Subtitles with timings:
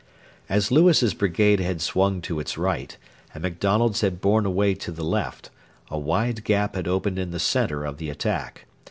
[0.49, 2.97] As Lewis's brigade had swung to its right,
[3.35, 5.51] and MacDonald's had borne away to the left,
[5.91, 8.65] a wide gap had opened in the centre of the attack.